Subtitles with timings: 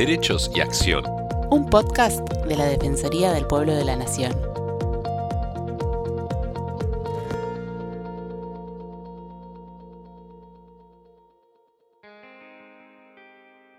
[0.00, 1.04] Derechos y Acción.
[1.50, 4.32] Un podcast de la Defensoría del Pueblo de la Nación.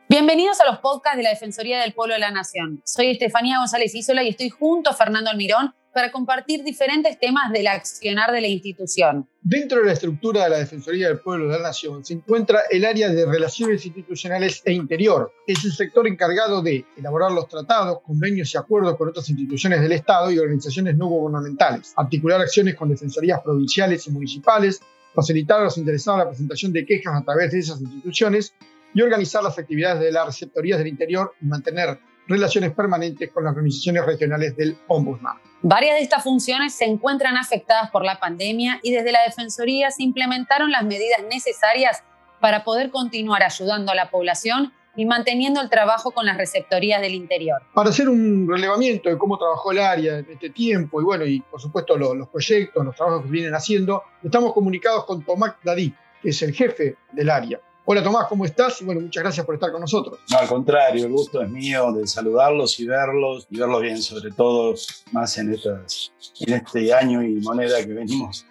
[0.08, 2.84] Bienvenidos a los podcasts de la Defensoría del Pueblo de la Nación.
[2.86, 7.68] Soy Estefanía González Isola y estoy junto a Fernando Almirón para compartir diferentes temas del
[7.68, 9.28] accionar de la institución.
[9.42, 12.86] Dentro de la estructura de la Defensoría del Pueblo de la Nación se encuentra el
[12.86, 15.32] área de Relaciones Institucionales e Interior.
[15.48, 19.92] Es el sector encargado de elaborar los tratados, convenios y acuerdos con otras instituciones del
[19.92, 24.80] Estado y organizaciones no gubernamentales, articular acciones con defensorías provinciales y municipales,
[25.14, 28.54] facilitar a los interesados la presentación de quejas a través de esas instituciones
[28.94, 33.52] y organizar las actividades de las receptorías del interior y mantener relaciones permanentes con las
[33.52, 35.38] organizaciones regionales del Ombudsman.
[35.64, 40.04] Varias de estas funciones se encuentran afectadas por la pandemia y desde la Defensoría se
[40.04, 42.04] implementaron las medidas necesarias
[42.40, 47.14] para poder continuar ayudando a la población y manteniendo el trabajo con las receptorías del
[47.14, 47.62] interior.
[47.74, 51.40] Para hacer un relevamiento de cómo trabajó el área en este tiempo y bueno, y
[51.42, 55.94] por supuesto los, los proyectos, los trabajos que vienen haciendo, estamos comunicados con Tomás Dadí,
[56.22, 57.62] que es el jefe del área.
[57.84, 58.80] Hola Tomás, ¿cómo estás?
[58.82, 60.20] Y bueno, muchas gracias por estar con nosotros.
[60.30, 64.32] No, al contrario, el gusto es mío de saludarlos y verlos, y verlos bien, sobre
[64.32, 64.76] todo
[65.12, 68.46] más en, estas, en este año y moneda que venimos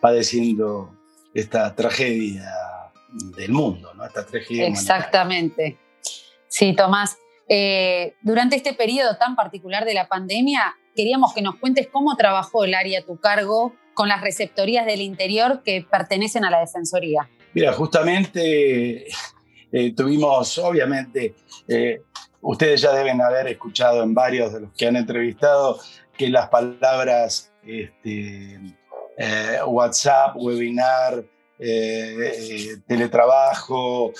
[0.00, 0.94] padeciendo
[1.34, 2.48] esta tragedia
[3.36, 4.04] del mundo, ¿no?
[4.04, 5.78] Esta tragedia Exactamente.
[6.46, 7.18] Sí, Tomás.
[7.48, 12.64] Eh, durante este periodo tan particular de la pandemia, queríamos que nos cuentes cómo trabajó
[12.64, 17.28] el área a tu cargo con las receptorías del interior que pertenecen a la Defensoría.
[17.56, 19.06] Mira, justamente
[19.72, 22.02] eh, tuvimos, obviamente, eh,
[22.42, 25.80] ustedes ya deben haber escuchado en varios de los que han entrevistado
[26.18, 28.60] que las palabras este,
[29.16, 31.24] eh, WhatsApp, webinar,
[32.86, 34.12] teletrabajo,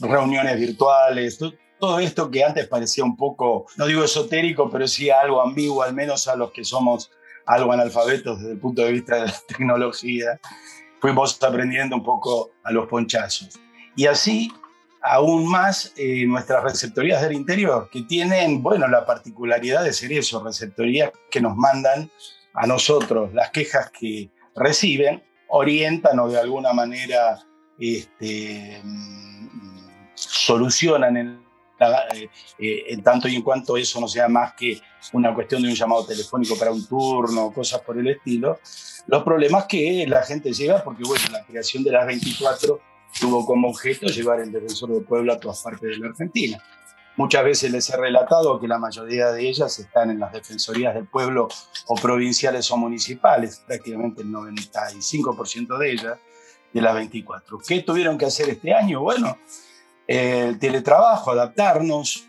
[0.00, 1.38] reuniones virtuales,
[1.78, 5.94] todo esto que antes parecía un poco, no digo esotérico, pero sí algo ambiguo, al
[5.94, 7.12] menos a los que somos
[7.46, 10.40] algo analfabetos desde el punto de vista de la tecnología,
[11.02, 13.58] fuimos aprendiendo un poco a los ponchazos.
[13.96, 14.52] Y así,
[15.02, 20.42] aún más, eh, nuestras receptorías del interior, que tienen, bueno, la particularidad de ser eso,
[20.42, 22.08] receptorías que nos mandan
[22.54, 27.44] a nosotros las quejas que reciben, orientan o de alguna manera
[27.80, 29.48] este, mm,
[30.14, 31.42] solucionan en
[32.14, 32.28] eh,
[32.58, 34.80] eh, en tanto y en cuanto eso no sea más que
[35.12, 38.58] una cuestión de un llamado telefónico para un turno, cosas por el estilo,
[39.06, 42.80] los problemas que la gente llega, porque bueno, la creación de las 24
[43.20, 46.62] tuvo como objeto llevar el defensor del pueblo a todas partes de la Argentina.
[47.16, 51.06] Muchas veces les he relatado que la mayoría de ellas están en las defensorías del
[51.06, 51.48] pueblo
[51.86, 56.18] o provinciales o municipales, prácticamente el 95% de ellas,
[56.72, 57.58] de las 24.
[57.58, 59.00] ¿Qué tuvieron que hacer este año?
[59.02, 59.36] Bueno,
[60.06, 62.26] el teletrabajo, adaptarnos.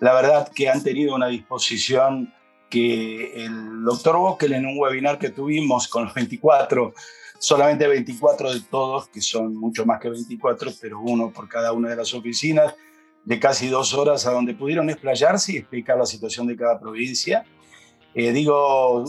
[0.00, 2.32] La verdad que han tenido una disposición
[2.68, 6.92] que el doctor Bockel en un webinar que tuvimos con los 24,
[7.38, 11.90] solamente 24 de todos, que son mucho más que 24, pero uno por cada una
[11.90, 12.74] de las oficinas,
[13.24, 17.44] de casi dos horas a donde pudieron explayarse y explicar la situación de cada provincia.
[18.14, 19.04] Eh, digo,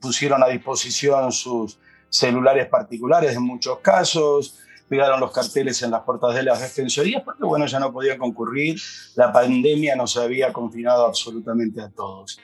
[0.00, 1.78] pusieron a disposición sus
[2.08, 4.58] celulares particulares en muchos casos,
[4.88, 8.80] pegaron los carteles en las puertas de las defensorías porque, bueno, ya no podía concurrir,
[9.14, 12.40] la pandemia nos había confinado absolutamente a todos.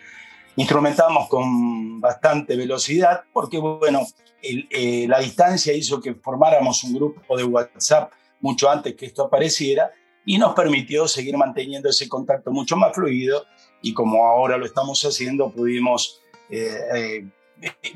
[0.56, 4.06] Instrumentamos con bastante velocidad porque, bueno,
[4.42, 9.90] eh, la distancia hizo que formáramos un grupo de WhatsApp mucho antes que esto apareciera
[10.26, 13.44] y nos permitió seguir manteniendo ese contacto mucho más fluido
[13.82, 17.26] y como ahora lo estamos haciendo, pudimos eh, eh,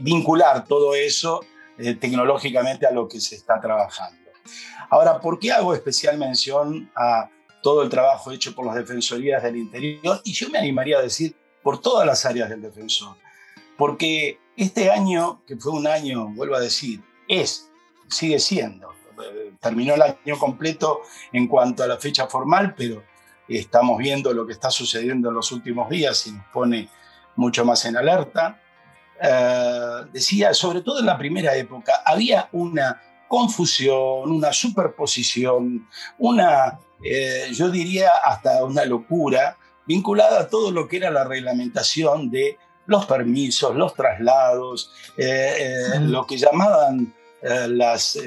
[0.00, 1.40] vincular todo eso
[2.00, 4.17] tecnológicamente a lo que se está trabajando.
[4.90, 7.30] Ahora, ¿por qué hago especial mención a
[7.62, 10.20] todo el trabajo hecho por las defensorías del interior?
[10.24, 13.16] Y yo me animaría a decir por todas las áreas del defensor.
[13.76, 17.70] Porque este año, que fue un año, vuelvo a decir, es,
[18.08, 18.92] sigue siendo,
[19.60, 23.02] terminó el año completo en cuanto a la fecha formal, pero
[23.48, 26.88] estamos viendo lo que está sucediendo en los últimos días y nos pone
[27.36, 28.60] mucho más en alerta.
[29.20, 35.86] Eh, decía, sobre todo en la primera época, había una confusión, una superposición,
[36.18, 42.30] una, eh, yo diría hasta una locura vinculada a todo lo que era la reglamentación
[42.30, 48.18] de los permisos, los traslados, eh, eh, lo que llamaban las,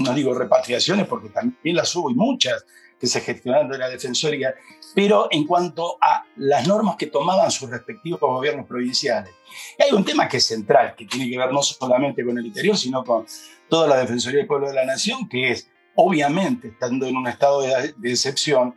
[0.00, 2.64] no digo repatriaciones porque también las hubo y muchas
[2.98, 4.54] que se gestionaron de la Defensoría,
[4.94, 9.32] pero en cuanto a las normas que tomaban sus respectivos gobiernos provinciales.
[9.78, 12.76] Hay un tema que es central, que tiene que ver no solamente con el interior,
[12.76, 13.26] sino con
[13.68, 17.62] toda la Defensoría del Pueblo de la Nación, que es, obviamente, estando en un estado
[17.62, 18.74] de, excepción,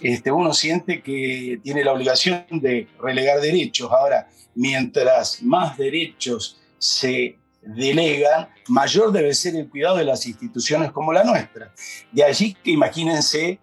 [0.00, 3.90] este, uno siente que tiene la obligación de relegar derechos.
[3.92, 11.12] Ahora, mientras más derechos se delegan, mayor debe ser el cuidado de las instituciones como
[11.12, 11.72] la nuestra.
[12.12, 13.58] De allí que imagínense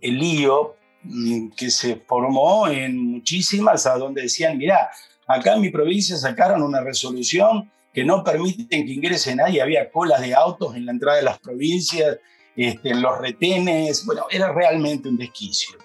[0.00, 4.90] el lío mm, que se formó en muchísimas, a donde decían, mira,
[5.26, 10.20] acá en mi provincia sacaron una resolución que no permiten que ingrese nadie, había colas
[10.20, 12.18] de autos en la entrada de las provincias,
[12.54, 15.78] este, en los retenes, bueno, era realmente un desquicio.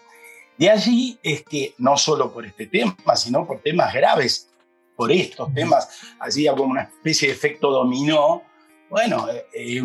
[0.58, 4.51] De allí es que no solo por este tema, sino por temas graves
[4.96, 5.88] por estos temas,
[6.20, 8.44] hacía como una especie de efecto dominó.
[8.90, 9.82] Bueno, eh, eh,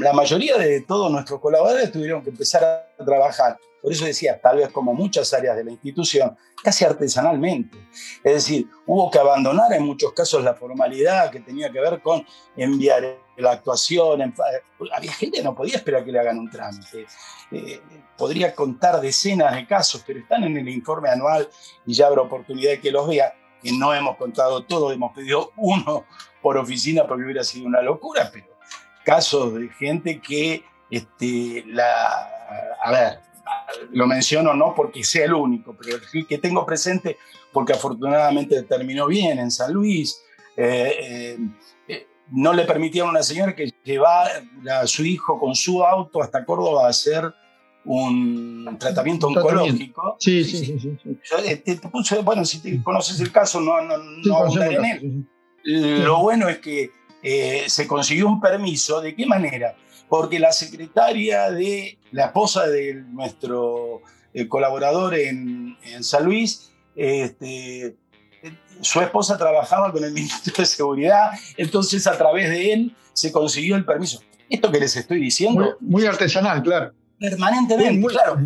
[0.00, 3.58] la mayoría de todos nuestros colaboradores tuvieron que empezar a trabajar.
[3.82, 7.78] Por eso decía, tal vez como muchas áreas de la institución, casi artesanalmente.
[8.24, 12.26] Es decir, hubo que abandonar en muchos casos la formalidad que tenía que ver con
[12.56, 14.34] enviar la actuación.
[14.92, 17.06] había gente que no podía esperar que le hagan un trámite.
[17.52, 17.80] Eh,
[18.16, 21.48] podría contar decenas de casos, pero están en el informe anual
[21.86, 23.34] y ya habrá oportunidad de que los vea
[23.72, 26.04] no hemos contado todo, hemos pedido uno
[26.42, 28.46] por oficina porque hubiera sido una locura, pero
[29.04, 32.28] casos de gente que, este, la,
[32.82, 33.20] a ver,
[33.92, 37.18] lo menciono no porque sea el único, pero el que tengo presente
[37.52, 40.22] porque afortunadamente terminó bien en San Luis.
[40.56, 41.38] Eh, eh,
[41.88, 44.42] eh, no le permitieron a una señora que llevara
[44.78, 47.32] a su hijo con su auto hasta Córdoba a hacer
[47.86, 50.16] un tratamiento oncológico.
[50.18, 50.98] Sí, sí, sí.
[51.22, 55.26] sí, puse, bueno, si te conoces el caso, no, no, no en él.
[56.04, 56.90] Lo bueno es que
[57.22, 59.00] eh, se consiguió un permiso.
[59.00, 59.74] ¿De qué manera?
[60.08, 64.02] Porque la secretaria de la esposa de nuestro
[64.34, 67.96] eh, colaborador en, en, San Luis, este,
[68.80, 73.76] su esposa trabajaba con el ministro de Seguridad, entonces a través de él se consiguió
[73.76, 74.20] el permiso.
[74.48, 75.76] Esto que les estoy diciendo.
[75.80, 78.06] muy artesanal, claro permanentemente.
[78.06, 78.40] claro,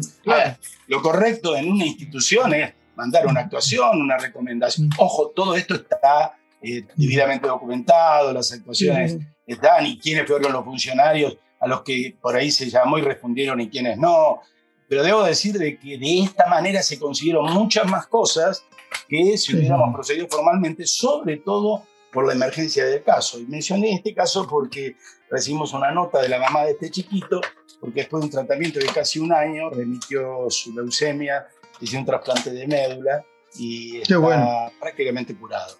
[0.87, 4.89] lo correcto en una institución es mandar una actuación, una recomendación.
[4.89, 4.93] Mm.
[4.99, 11.37] Ojo, todo esto está eh, debidamente documentado, las actuaciones están y quiénes fueron los funcionarios
[11.59, 14.41] a los que por ahí se llamó y respondieron y quiénes no.
[14.89, 18.65] Pero debo decir de que de esta manera se consiguieron muchas más cosas
[19.09, 23.39] que si hubiéramos procedido formalmente, sobre todo por la emergencia del caso.
[23.39, 24.97] Y mencioné este caso porque
[25.31, 27.41] recibimos una nota de la mamá de este chiquito
[27.81, 31.49] porque después de un tratamiento de casi un año remitió su leucemia,
[31.81, 33.25] hizo un trasplante de médula
[33.57, 35.77] y está prácticamente curado.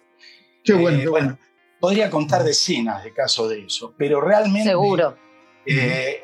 [0.63, 1.37] Qué bueno, eh, qué bueno.
[1.79, 4.69] Podría contar decenas de casos de eso, pero realmente...
[4.69, 5.15] Seguro.
[5.63, 6.21] Eh,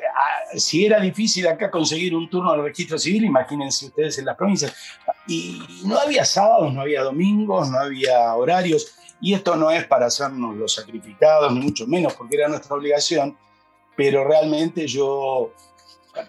[0.56, 4.74] si era difícil acá conseguir un turno del registro civil, imagínense ustedes en las provincias.
[5.28, 8.94] Y no había sábados, no había domingos, no había horarios.
[9.20, 13.36] Y esto no es para hacernos los sacrificados, ni mucho menos, porque era nuestra obligación.
[13.96, 15.52] Pero realmente yo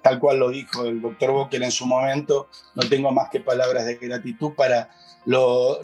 [0.02, 3.86] tal cual lo dijo el doctor Boker en su momento, no tengo más que palabras
[3.86, 4.90] de gratitud para
[5.26, 5.80] los,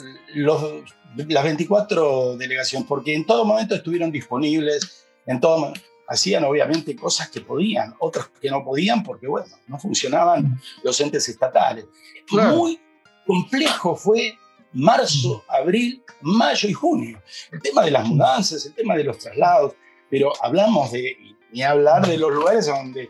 [1.16, 5.74] las 24 delegaciones, porque en todo momento estuvieron disponibles, en todo
[6.08, 11.28] hacían obviamente cosas que podían, otras que no podían porque, bueno, no funcionaban los entes
[11.30, 11.86] estatales.
[12.32, 12.80] Muy
[13.26, 14.38] complejo fue
[14.76, 17.22] marzo, abril, mayo y junio.
[17.52, 19.74] El tema de las mudanzas, el tema de los traslados,
[20.10, 21.18] pero hablamos de,
[21.52, 23.10] ni hablar de los lugares donde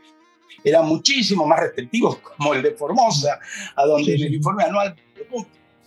[0.64, 3.40] eran muchísimo más restrictivos, como el de Formosa,
[3.76, 4.96] a donde en el informe anual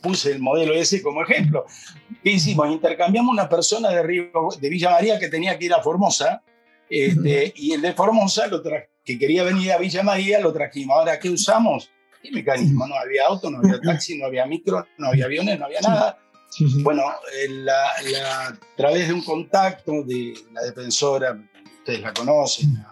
[0.01, 1.65] puse el modelo ese como ejemplo.
[2.23, 2.71] ¿Qué hicimos?
[2.71, 6.43] Intercambiamos una persona de, Río, de Villa María que tenía que ir a Formosa,
[6.91, 10.97] este, y el de Formosa, lo que quería venir a Villa María, lo trajimos.
[10.97, 11.91] Ahora, ¿qué usamos?
[12.23, 12.87] ¿Qué mecanismo?
[12.87, 16.19] No había auto, no había taxi, no había micro, no había aviones, no había nada.
[16.83, 21.39] Bueno, a través de un contacto de la defensora,
[21.79, 22.85] ustedes la conocen,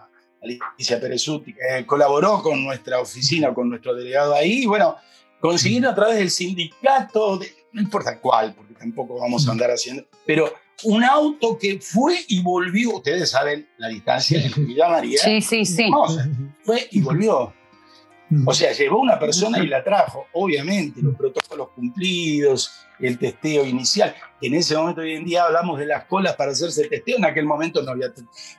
[0.42, 4.96] Alicia Perezuti, que colaboró con nuestra oficina, con nuestro delegado ahí, y bueno,
[5.40, 7.40] consiguieron a través del sindicato,
[7.72, 10.52] no importa cuál, porque tampoco vamos a andar haciendo, pero
[10.84, 15.18] un auto que fue y volvió, ustedes saben la distancia de Villa María.
[15.18, 15.90] Sí, sí, sí.
[16.62, 17.54] fue y volvió.
[18.44, 24.14] O sea, llevó una persona y la trajo, obviamente, los protocolos cumplidos, el testeo inicial.
[24.40, 27.18] En ese momento, hoy en día, hablamos de las colas para hacerse el testeo.
[27.18, 28.12] En aquel momento no había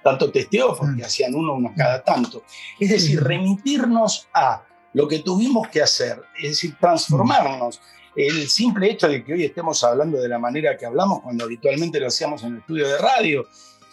[0.04, 2.44] tanto testeo porque hacían uno, uno cada tanto.
[2.80, 7.82] Es decir, remitirnos a lo que tuvimos que hacer, es decir, transformarnos.
[8.16, 12.00] El simple hecho de que hoy estemos hablando de la manera que hablamos, cuando habitualmente
[12.00, 13.46] lo hacíamos en el estudio de radio,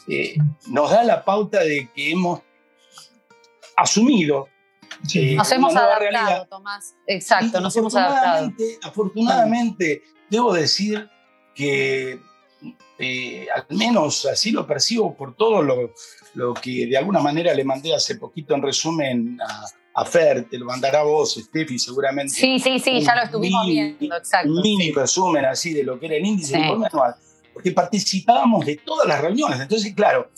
[0.06, 0.36] eh,
[0.68, 2.40] nos da la pauta de que hemos
[3.76, 4.48] asumido
[5.36, 6.94] nos hemos adaptado, Tomás.
[7.06, 8.52] Exacto, nos hemos adaptado.
[8.82, 11.08] Afortunadamente, debo decir
[11.54, 12.20] que
[12.98, 15.92] eh, al menos así lo percibo por todo lo,
[16.34, 19.66] lo, que de alguna manera le mandé hace poquito en resumen a,
[20.00, 22.32] a Fer, te lo mandará vos, Steffi, seguramente.
[22.32, 24.50] Sí, sí, sí, ya lo estuvimos viendo, exacto.
[24.50, 27.14] Un mini resumen así de lo que era el índice de informe anual
[27.54, 29.60] porque participábamos de todas las reuniones.
[29.60, 30.28] Entonces, claro,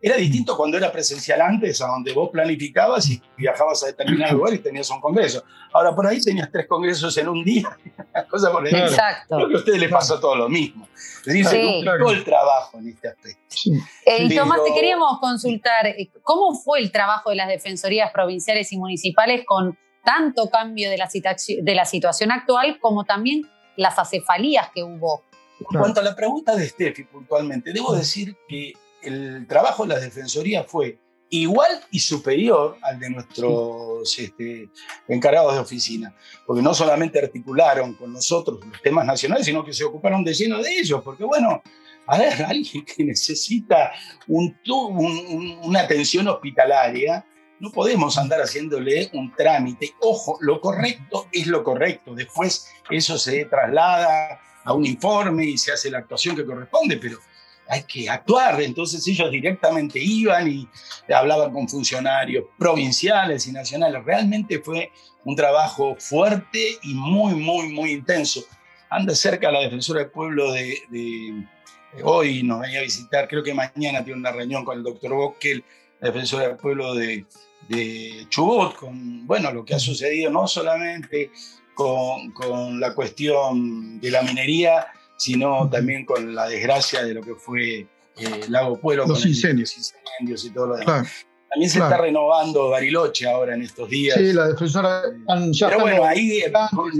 [0.00, 4.52] era distinto cuando era presencial antes, a donde vos planificabas y viajabas a determinado lugar
[4.52, 5.42] y tenías un congreso.
[5.72, 7.76] Ahora, por ahí tenías tres congresos en un día,
[8.30, 9.36] cosa por el Exacto.
[9.36, 10.86] Creo que a ustedes les pasó todo lo mismo.
[10.94, 13.56] Es decir, se duplicó el trabajo en este aspecto.
[14.04, 18.72] Eh, y Tomás, te queríamos consultar, eh, ¿cómo fue el trabajo de las defensorías provinciales
[18.72, 23.42] y municipales con tanto cambio de la, de la situación actual como también
[23.76, 25.22] las acefalías que hubo
[25.60, 30.00] en cuanto a la pregunta de Steffi puntualmente, debo decir que el trabajo de la
[30.00, 30.98] Defensoría fue
[31.30, 34.70] igual y superior al de nuestros este,
[35.08, 36.14] encargados de oficina,
[36.46, 40.62] porque no solamente articularon con nosotros los temas nacionales, sino que se ocuparon de lleno
[40.62, 41.62] de ellos, porque bueno,
[42.06, 43.92] a ver, alguien que necesita
[44.26, 44.56] un,
[45.62, 47.24] una atención hospitalaria,
[47.60, 49.92] no podemos andar haciéndole un trámite.
[50.00, 55.72] Ojo, lo correcto es lo correcto, después eso se traslada a un informe y se
[55.72, 57.18] hace la actuación que corresponde, pero
[57.68, 58.60] hay que actuar.
[58.62, 60.68] Entonces ellos directamente iban y
[61.12, 64.04] hablaban con funcionarios provinciales y nacionales.
[64.04, 64.90] Realmente fue
[65.24, 68.44] un trabajo fuerte y muy, muy, muy intenso.
[68.90, 71.44] Anda cerca la defensora del pueblo de,
[72.02, 75.62] hoy, nos venía a visitar, creo que mañana tiene una reunión con el doctor Bockel,
[76.00, 77.26] la defensora del pueblo de,
[77.68, 81.30] de Chubut, con bueno, lo que ha sucedido no solamente
[81.78, 87.86] con, la cuestión de la minería, sino también con la desgracia de lo que fue
[88.16, 89.76] eh, Lago Pueblo, los con incendios.
[89.76, 91.08] incendios y todo lo demás.
[91.50, 94.18] También se está renovando Bariloche ahora en estos días.
[94.18, 95.02] Sí, la defensora.
[95.06, 96.52] Eh, pero bueno, ahí, eh,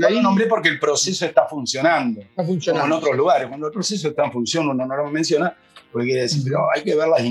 [0.07, 2.21] ahí lo nombré porque el proceso está funcionando.
[2.23, 2.85] Está funcionando.
[2.85, 3.49] Como en otros lugares.
[3.49, 5.55] Cuando el proceso está en función, uno no lo menciona,
[5.93, 7.23] porque quiere decir, pero hay que ver las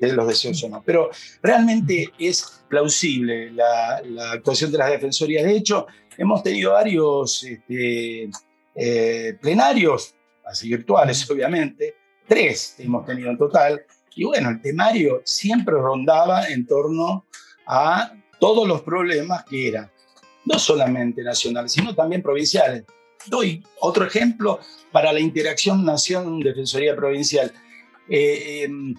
[0.00, 0.82] de los deseos o no.
[0.84, 1.10] Pero
[1.42, 5.44] realmente es plausible la, la actuación de las defensorías.
[5.44, 8.30] De hecho, hemos tenido varios este,
[8.74, 10.14] eh, plenarios,
[10.44, 11.94] así virtuales obviamente,
[12.26, 13.82] tres hemos tenido en total,
[14.16, 17.26] y bueno, el temario siempre rondaba en torno
[17.66, 19.90] a todos los problemas que eran,
[20.44, 22.84] no solamente nacionales, sino también provinciales.
[23.26, 24.60] Doy otro ejemplo
[24.92, 27.50] para la interacción Nación-Defensoría Provincial.
[28.08, 28.94] Eh, em,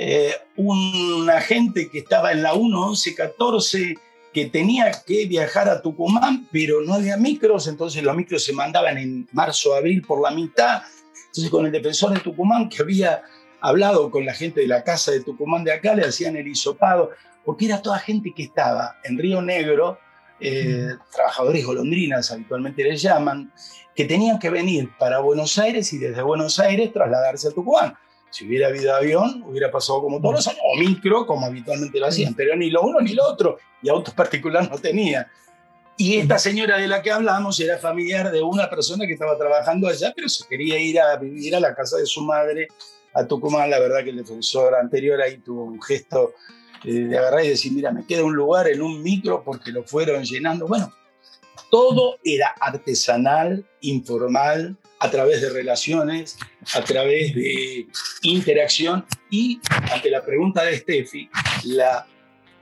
[0.00, 3.98] eh, un agente que estaba en la 1, 11, 14
[4.32, 8.96] que tenía que viajar a Tucumán, pero no había micros, entonces los micros se mandaban
[8.96, 10.82] en marzo, abril por la mitad.
[11.26, 13.22] Entonces con el defensor de Tucumán, que había
[13.60, 17.10] hablado con la gente de la casa de Tucumán de acá, le hacían el hisopado,
[17.44, 19.98] porque era toda gente que estaba en Río Negro,
[20.38, 23.52] eh, trabajadores golondrinas habitualmente les llaman,
[23.96, 27.96] que tenían que venir para Buenos Aires y desde Buenos Aires trasladarse a Tucumán.
[28.30, 32.06] Si hubiera habido avión, hubiera pasado como todos los años, o micro, como habitualmente lo
[32.06, 35.30] hacían, pero ni lo uno ni lo otro, y autos particulares no tenía.
[35.96, 39.88] Y esta señora de la que hablamos era familiar de una persona que estaba trabajando
[39.88, 42.68] allá, pero se quería ir a vivir a la casa de su madre,
[43.14, 43.68] a Tucumán.
[43.68, 46.34] La verdad que el defensor anterior ahí tuvo un gesto
[46.84, 49.82] eh, de agarrar y decir, mira, me queda un lugar en un micro porque lo
[49.82, 50.68] fueron llenando.
[50.68, 50.92] Bueno,
[51.68, 56.36] todo era artesanal, informal, a través de relaciones,
[56.74, 57.86] a través de
[58.22, 59.60] interacción y,
[59.92, 61.30] ante la pregunta de Steffi,
[61.64, 62.06] la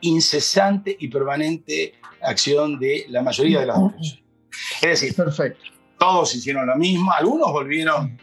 [0.01, 4.25] incesante y permanente acción de la mayoría de las organizaciones.
[4.83, 5.65] Es decir, Perfecto.
[5.99, 8.19] todos hicieron lo mismo, algunos volvieron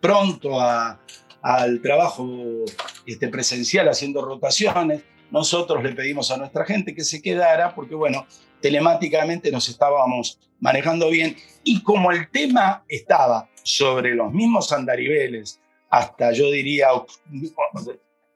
[0.00, 2.64] pronto al trabajo
[3.06, 8.26] este, presencial haciendo rotaciones, nosotros le pedimos a nuestra gente que se quedara porque, bueno,
[8.60, 15.60] telemáticamente nos estábamos manejando bien y como el tema estaba sobre los mismos andariveles
[15.90, 16.88] hasta yo diría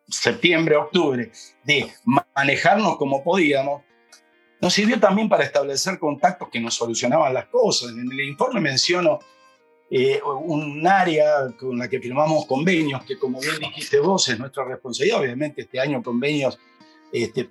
[0.09, 1.31] septiembre, octubre,
[1.65, 1.93] de
[2.35, 3.83] manejarnos como podíamos,
[4.61, 7.91] nos sirvió también para establecer contactos que nos solucionaban las cosas.
[7.91, 9.21] En el informe menciono
[9.91, 14.65] eh, un área con la que firmamos convenios, que como bien dijiste vos, es nuestra
[14.65, 15.21] responsabilidad.
[15.21, 16.59] Obviamente este año convenios
[17.13, 17.49] este,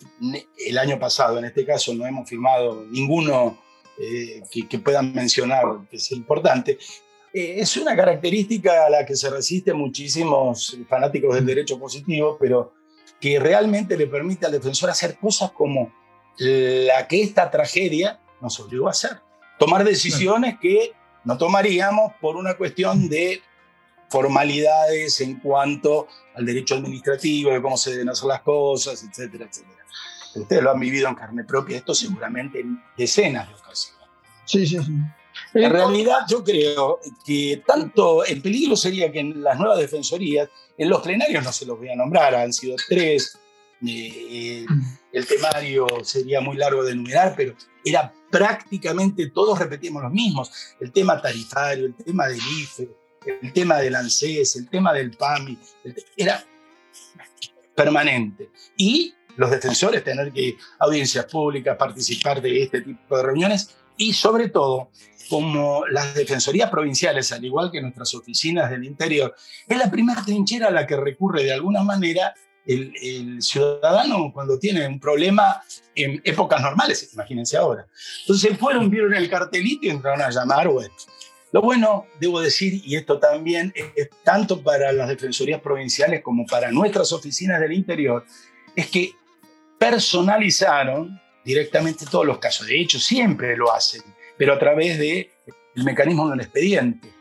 [0.65, 3.57] el año pasado, en este caso, no hemos firmado ninguno
[3.99, 6.77] eh, que, puedan mencionar que sea importante.
[7.33, 12.73] Eh, es una característica a la que se resisten muchísimos fanáticos del derecho positivo, pero
[13.19, 15.93] que realmente le permite al defensor hacer cosas como
[16.37, 19.19] la que esta tragedia nos obligó a hacer.
[19.57, 20.93] Tomar decisiones que
[21.25, 23.41] no tomaríamos por una cuestión de
[24.09, 29.78] formalidades en cuanto al derecho administrativo, de cómo se deben hacer las cosas, etcétera, etcétera.
[30.35, 34.07] Ustedes lo han vivido en carne propia, esto seguramente en decenas de ocasiones.
[34.45, 34.91] Sí, sí, sí.
[35.53, 40.89] En realidad yo creo que tanto el peligro sería que en las nuevas defensorías, en
[40.89, 43.37] los plenarios no se los voy a nombrar, han sido tres,
[43.85, 44.65] eh,
[45.11, 50.51] el temario sería muy largo de enumerar, pero era prácticamente todos repetimos los mismos.
[50.79, 52.89] El tema tarifario, el tema del IFE,
[53.41, 55.57] el tema del ANSES, el tema del PAMI,
[56.15, 56.43] era
[57.75, 58.49] permanente.
[58.77, 64.49] Y los defensores tener que audiencias públicas, participar de este tipo de reuniones y sobre
[64.49, 64.91] todo,
[65.29, 69.35] como las defensorías provinciales, al igual que nuestras oficinas del interior,
[69.67, 72.33] es la primera trinchera a la que recurre de alguna manera
[72.65, 75.61] el, ciudadano cuando tiene un problema
[75.95, 77.87] en épocas normales, imagínense ahora.
[78.21, 80.93] Entonces fueron, vieron el cartelito y entraron a llamar, bueno.
[81.51, 86.71] Lo bueno, debo decir, y esto también es tanto para las defensorías provinciales como para
[86.71, 88.23] nuestras oficinas del interior,
[88.75, 89.15] es que
[89.79, 92.67] personalizaron directamente todos los casos.
[92.67, 94.03] De hecho, siempre lo hacen,
[94.37, 95.31] pero a través del
[95.75, 97.11] mecanismo del expediente.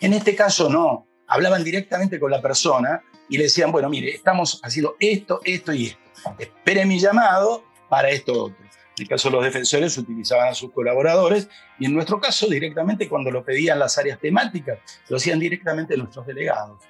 [0.00, 4.60] En este caso no, hablaban directamente con la persona y le decían, bueno, mire, estamos
[4.62, 6.00] haciendo esto, esto y esto.
[6.38, 8.56] Espere mi llamado para esto otro.
[8.96, 11.48] En el caso de los defensores utilizaban a sus colaboradores
[11.78, 16.26] y en nuestro caso directamente cuando lo pedían las áreas temáticas, lo hacían directamente nuestros
[16.26, 16.82] delegados.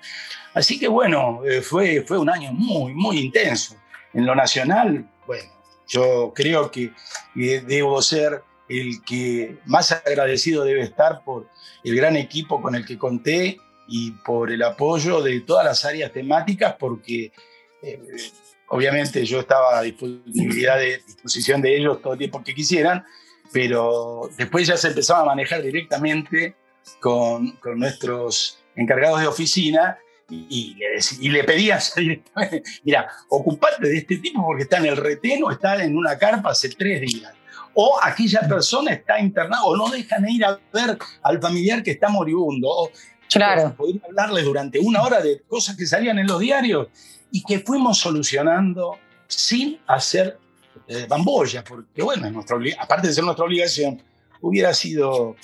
[0.54, 3.76] Así que bueno, eh, fue, fue un año muy, muy intenso.
[4.12, 5.50] En lo nacional, bueno,
[5.86, 6.92] yo creo que
[7.34, 11.48] debo ser el que más agradecido debe estar por
[11.82, 16.12] el gran equipo con el que conté y por el apoyo de todas las áreas
[16.12, 17.32] temáticas, porque
[17.82, 18.00] eh,
[18.68, 23.04] obviamente yo estaba a disponibilidad de, disposición de ellos todo el tiempo que quisieran,
[23.52, 26.54] pero después ya se empezaba a manejar directamente
[27.00, 29.98] con, con nuestros encargados de oficina
[30.30, 30.86] y, le,
[31.20, 35.50] y, le, pedían directamente, mira, ocupate de este tipo porque está en el retén o
[35.50, 37.32] está en una carpa hace tres días.
[37.74, 42.08] O aquella persona está internada o no dejan ir a ver al familiar que está
[42.08, 42.68] moribundo.
[42.68, 42.90] O,
[43.32, 43.74] Claro.
[43.76, 46.88] Poder hablarles durante una hora de cosas que salían en los diarios
[47.30, 50.38] y que fuimos solucionando sin hacer
[50.88, 54.02] eh, bambolla, porque bueno, nuestra, aparte de ser nuestra obligación,
[54.40, 55.36] hubiera sido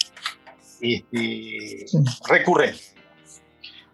[0.80, 1.86] este,
[2.28, 2.95] recurrente.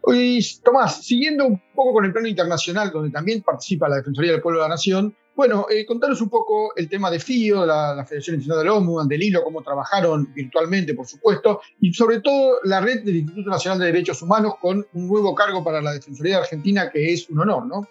[0.02, 4.42] Oye, Tomás, siguiendo un poco con el plano internacional, donde también participa la Defensoría del
[4.42, 8.04] Pueblo de la Nación, bueno, eh, contanos un poco el tema de FIO, la, la
[8.04, 12.80] Federación Internacional del OMU, del hilo, cómo trabajaron virtualmente, por supuesto, y sobre todo la
[12.80, 16.42] red del Instituto Nacional de Derechos Humanos con un nuevo cargo para la Defensoría de
[16.42, 17.88] Argentina, que es un honor, ¿no?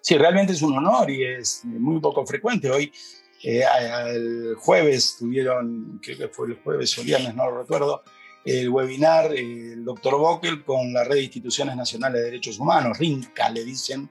[0.00, 2.70] Sí, realmente es un honor y es muy poco frecuente.
[2.70, 2.90] Hoy,
[3.44, 3.62] eh,
[4.08, 8.02] el jueves, tuvieron, creo que fue el jueves o viernes, no lo recuerdo,
[8.44, 13.50] el webinar el doctor Bockel con la Red de Instituciones Nacionales de Derechos Humanos, RINCA
[13.50, 14.10] le dicen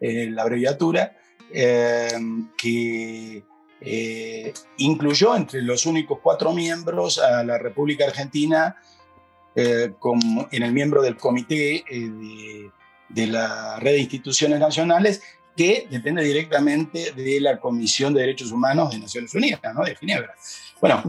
[0.00, 1.16] eh, la abreviatura,
[1.50, 2.10] eh,
[2.56, 3.42] que
[3.80, 8.76] eh, incluyó entre los únicos cuatro miembros a la República Argentina
[9.54, 12.70] eh, como en el miembro del comité de,
[13.08, 15.22] de, la red de instituciones nacionales
[15.56, 19.84] que depende directamente de la Comisión de Derechos Humanos de Naciones Unidas, ¿no?
[19.84, 20.34] de Ginebra.
[20.80, 21.02] Bueno,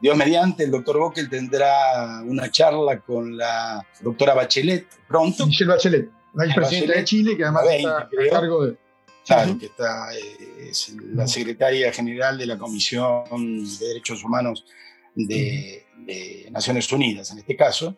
[0.00, 5.46] Dios mediante, el doctor Bockel tendrá una charla con la doctora Bachelet pronto.
[5.46, 8.76] Michelle Bachelet, la vicepresidenta de Chile, que además 20, está a cargo de
[9.24, 13.24] Claro, que está, eh, es la secretaria general de la Comisión
[13.78, 14.64] de Derechos Humanos
[15.14, 15.86] de,
[16.50, 17.96] Naciones Unidas, en este caso,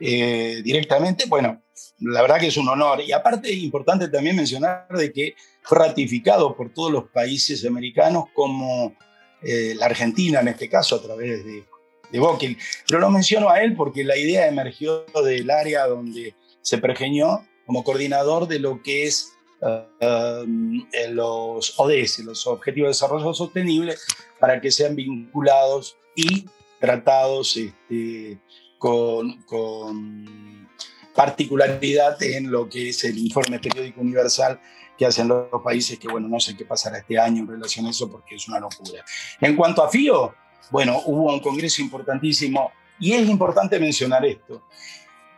[0.00, 1.62] eh, directamente, bueno,
[2.00, 3.00] la verdad que es un honor.
[3.00, 8.24] Y aparte, es importante también mencionar de que fue ratificado por todos los países americanos
[8.34, 8.96] como
[9.42, 12.56] eh, la Argentina, en este caso, a través de, de.
[12.86, 17.84] Pero lo menciono a él porque la idea emergió del área donde se pergeñó como
[17.84, 23.96] coordinador de lo que es Um, los ODS, los Objetivos de Desarrollo Sostenible,
[24.38, 26.46] para que sean vinculados y
[26.78, 28.38] tratados este,
[28.78, 30.68] con, con,
[31.12, 34.60] particularidad en lo que es el informe periódico universal
[34.98, 37.90] que hacen los países, que bueno, no sé qué pasará este año en relación a
[37.90, 39.04] eso porque es una locura.
[39.40, 40.34] En cuanto a FIO,
[40.70, 44.64] bueno, hubo un congreso importantísimo y es importante mencionar esto.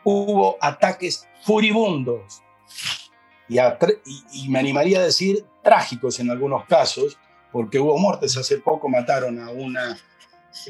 [0.03, 2.43] Hubo ataques furibundos
[3.49, 7.19] y, me animaría a decir trágicos en algunos casos,
[7.53, 8.37] porque hubo muertes.
[8.37, 9.99] Hace poco mataron a una,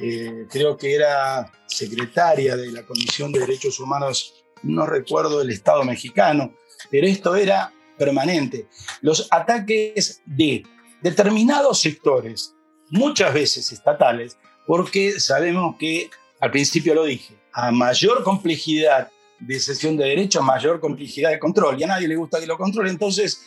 [0.01, 5.85] eh, creo que era secretaria de la Comisión de Derechos Humanos, no recuerdo el Estado
[5.85, 6.55] mexicano,
[6.91, 8.67] pero esto era permanente.
[9.03, 10.65] Los ataques de
[11.03, 12.55] determinados sectores,
[12.89, 16.09] muchas veces estatales, porque sabemos que,
[16.41, 21.79] al principio lo dije, a mayor complejidad de sesión de derechos, mayor complejidad de control.
[21.79, 22.89] Y a nadie le gusta que lo controle.
[22.89, 23.43] Entonces,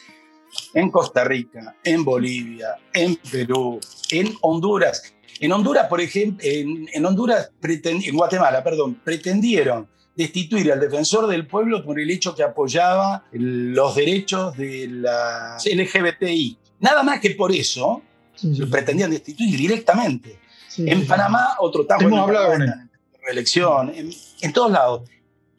[0.76, 3.80] en Costa Rica, en Bolivia, en Perú,
[4.12, 5.16] en Honduras.
[5.39, 11.84] En Honduras, por ejemplo, en, Honduras, en Guatemala, perdón, pretendieron destituir al defensor del pueblo
[11.84, 16.58] por el hecho que apoyaba los derechos de la LGBTI.
[16.80, 18.02] Nada más que por eso
[18.43, 20.39] lo pretendían destituir directamente.
[20.78, 22.89] en Panamá, otro tajo Hemos hablado con
[23.26, 23.93] reelección,
[24.41, 25.10] en, todos lados.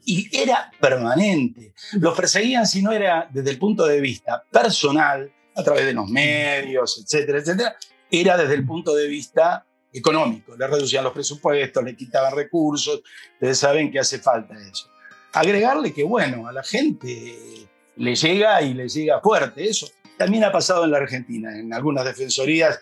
[0.05, 1.73] Y era permanente.
[1.95, 6.09] Los perseguían si no era desde el punto de vista personal, a través de los
[6.11, 7.77] medios, etcétera, etcétera,
[8.11, 10.57] era desde el punto de vista económico.
[10.57, 13.03] Le reducían los presupuestos, le quitaban recursos.
[13.35, 14.91] Ustedes saben que hace falta eso.
[15.33, 19.89] Agregarle que, bueno, a la gente le llega y le llega fuerte eso.
[20.19, 22.81] También ha pasado en la Argentina, en algunas defensorías,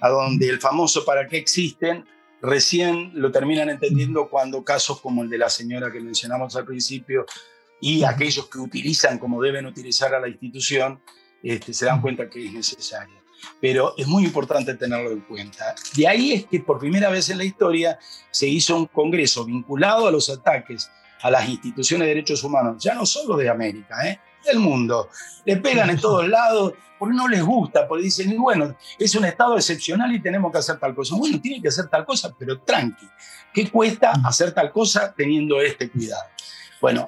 [0.00, 2.04] a donde el famoso para qué existen
[2.40, 7.24] recién lo terminan entendiendo cuando casos como el de la señora que mencionamos al principio
[7.80, 11.00] y aquellos que utilizan como deben utilizar a la institución,
[11.42, 13.21] este, se dan cuenta que es necesario.
[13.60, 15.74] Pero es muy importante tenerlo en cuenta.
[15.94, 17.98] De ahí es que por primera vez en la historia
[18.30, 20.90] se hizo un congreso vinculado a los ataques
[21.22, 24.20] a las instituciones de derechos humanos, ya no solo de América, ¿eh?
[24.44, 25.08] del mundo.
[25.44, 29.56] Le pegan en todos lados porque no les gusta, porque dicen, bueno, es un estado
[29.56, 31.14] excepcional y tenemos que hacer tal cosa.
[31.16, 33.08] Bueno, tienen que hacer tal cosa, pero tranqui.
[33.52, 36.22] ¿Qué cuesta hacer tal cosa teniendo este cuidado?
[36.80, 37.06] Bueno,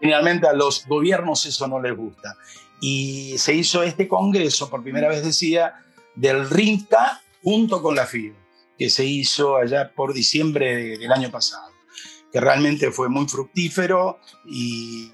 [0.00, 2.36] finalmente a los gobiernos eso no les gusta.
[2.80, 5.74] Y se hizo este congreso, por primera vez decía,
[6.14, 8.34] del RINCA junto con la FIO,
[8.78, 11.78] que se hizo allá por diciembre del año pasado
[12.32, 15.12] que realmente fue muy fructífero y,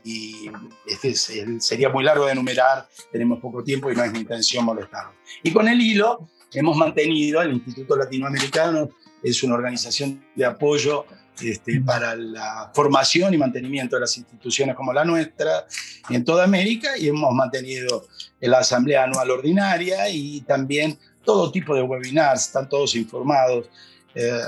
[0.87, 5.13] este sería muy largo de enumerar, tenemos poco tiempo y no es mi intención molestarlo.
[5.43, 8.91] Y con el hilo hemos mantenido, el Instituto Latinoamericano
[9.23, 11.07] es una organización de apoyo
[11.43, 15.67] este, para la formación y mantenimiento de las instituciones como la nuestra
[16.11, 18.07] en toda América y hemos mantenido
[18.41, 23.69] la Asamblea Anual Ordinaria y también todo tipo de webinars, están todos informados.
[24.15, 24.41] Eh,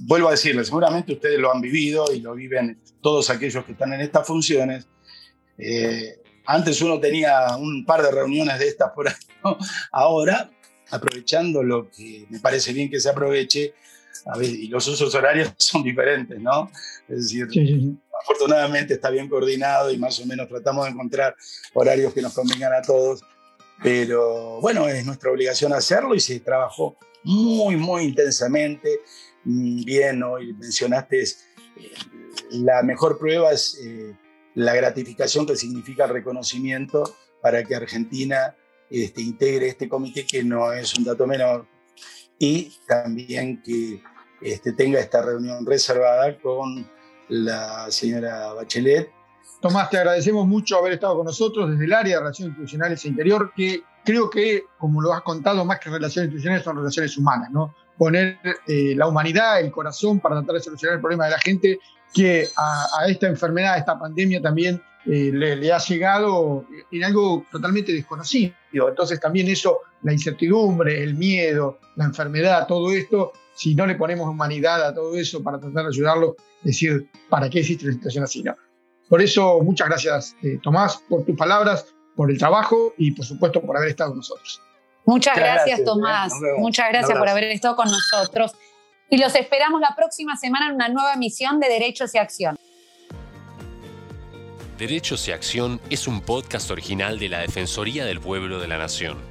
[0.00, 3.92] vuelvo a decirles, seguramente ustedes lo han vivido y lo viven todos aquellos que están
[3.92, 4.86] en estas funciones.
[5.58, 9.58] Eh, antes uno tenía un par de reuniones de estas por año.
[9.92, 10.50] Ahora,
[10.90, 13.74] aprovechando lo que me parece bien que se aproveche,
[14.26, 16.70] a ver, y los usos horarios son diferentes, ¿no?
[17.08, 17.48] Es decir,
[18.22, 21.34] afortunadamente está bien coordinado y más o menos tratamos de encontrar
[21.74, 23.22] horarios que nos convengan a todos.
[23.82, 29.00] Pero bueno, es nuestra obligación hacerlo y se trabajó muy, muy intensamente.
[29.44, 31.28] Mm, bien hoy mencionaste, eh,
[32.50, 34.14] la mejor prueba es eh,
[34.54, 38.54] la gratificación que significa el reconocimiento para que Argentina
[38.90, 41.66] este, integre este comité, que no es un dato menor,
[42.38, 44.02] y también que
[44.40, 46.88] este, tenga esta reunión reservada con
[47.28, 49.10] la señora Bachelet.
[49.60, 53.08] Tomás, te agradecemos mucho haber estado con nosotros desde el área de Relaciones Institucionales e
[53.08, 57.50] Interior, que creo que, como lo has contado, más que relaciones institucionales son relaciones humanas,
[57.50, 57.74] ¿no?
[58.00, 61.78] poner eh, la humanidad, el corazón para tratar de solucionar el problema de la gente
[62.14, 67.92] que a, esta enfermedad, a esta pandemia también eh, le, ha llegado en algo totalmente
[67.92, 68.54] desconocido.
[68.72, 74.28] Entonces también eso, la incertidumbre, el miedo, la enfermedad, todo esto, si no le ponemos
[74.28, 78.42] humanidad a todo eso para tratar de ayudarlo, decir, ¿para qué existe una situación así?
[78.42, 78.54] No.
[79.08, 83.60] Por eso, muchas gracias, eh, Tomás, por tus palabras, por el trabajo y por supuesto
[83.60, 84.60] por haber estado con nosotros.
[85.04, 86.32] Muchas, gracias, Tomás.
[86.58, 88.52] Muchas gracias por haber estado con nosotros.
[89.08, 92.56] Y los esperamos la próxima semana en una nueva emisión de Derechos y Acción.
[94.78, 99.29] Derechos y Acción es un podcast original de la Defensoría del Pueblo de la Nación.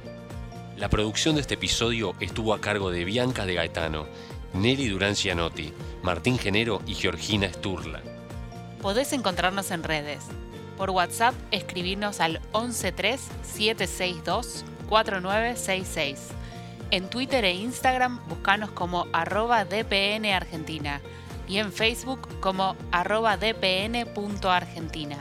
[0.80, 4.06] La producción de este episodio estuvo a cargo de Bianca de Gaetano,
[4.54, 8.00] Nelly Durán Cianotti, Martín Genero y Georgina Sturla.
[8.80, 10.24] Podés encontrarnos en redes.
[10.78, 16.28] Por WhatsApp, escribirnos al 113 762 4966.
[16.92, 21.02] En Twitter e Instagram buscanos como arroba DPN Argentina
[21.46, 25.18] y en Facebook como arroba dpn.argentina.